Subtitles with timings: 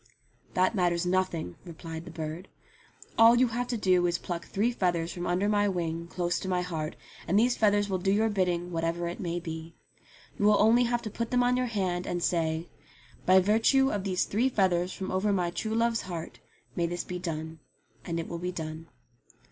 [0.55, 2.47] "That matters nothing," replied the bird.
[3.19, 6.07] "All you have to do is to pluck three feathers from under my wing THE
[6.07, 6.95] THREE FEATHERS 63 close to my heart,
[7.27, 9.75] and these feathers will do your bidding whatever it may be.
[10.39, 12.67] You will only have to put them on your hand, and say,
[12.97, 16.39] * By virtue of these three feathers from over my true love's heart
[16.75, 17.59] may this be done,'
[18.03, 18.87] and it will be done."